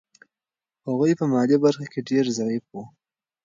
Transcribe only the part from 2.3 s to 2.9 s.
ضعیف وو.